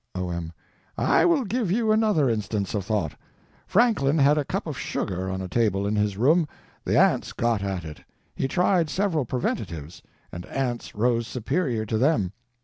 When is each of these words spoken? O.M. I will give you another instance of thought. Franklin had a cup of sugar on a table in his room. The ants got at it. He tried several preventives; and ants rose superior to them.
O.M. 0.15 0.51
I 0.97 1.25
will 1.25 1.43
give 1.43 1.69
you 1.71 1.91
another 1.91 2.27
instance 2.27 2.73
of 2.73 2.83
thought. 2.83 3.13
Franklin 3.67 4.17
had 4.17 4.35
a 4.35 4.43
cup 4.43 4.65
of 4.65 4.75
sugar 4.75 5.29
on 5.29 5.41
a 5.41 5.47
table 5.47 5.85
in 5.85 5.95
his 5.95 6.17
room. 6.17 6.47
The 6.85 6.97
ants 6.97 7.33
got 7.33 7.61
at 7.61 7.85
it. 7.85 8.03
He 8.35 8.47
tried 8.47 8.89
several 8.89 9.25
preventives; 9.25 10.01
and 10.31 10.47
ants 10.47 10.95
rose 10.95 11.27
superior 11.27 11.85
to 11.85 11.99
them. 11.99 12.33